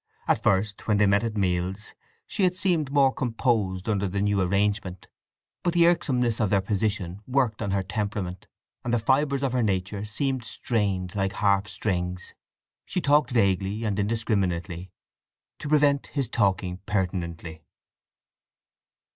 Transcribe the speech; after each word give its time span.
At 0.27 0.41
first, 0.41 0.87
when 0.87 0.97
they 0.97 1.05
met 1.05 1.23
at 1.23 1.37
meals, 1.37 1.93
she 2.25 2.41
had 2.41 2.55
seemed 2.55 2.91
more 2.91 3.13
composed 3.13 3.87
under 3.87 4.07
the 4.07 4.19
new 4.19 4.41
arrangement; 4.41 5.07
but 5.61 5.75
the 5.75 5.85
irksomeness 5.85 6.39
of 6.39 6.49
their 6.49 6.59
position 6.59 7.21
worked 7.27 7.61
on 7.61 7.69
her 7.69 7.83
temperament, 7.83 8.47
and 8.83 8.91
the 8.91 8.97
fibres 8.97 9.43
of 9.43 9.53
her 9.53 9.61
nature 9.61 10.03
seemed 10.03 10.43
strained 10.43 11.13
like 11.13 11.33
harp 11.33 11.67
strings. 11.67 12.33
She 12.83 12.99
talked 12.99 13.29
vaguely 13.29 13.83
and 13.83 13.99
indiscriminately 13.99 14.89
to 15.59 15.69
prevent 15.69 16.07
his 16.07 16.27
talking 16.27 16.77
pertinently. 16.87 17.61